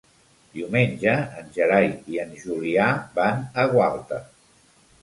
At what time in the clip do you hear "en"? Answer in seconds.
1.41-1.51, 2.25-2.35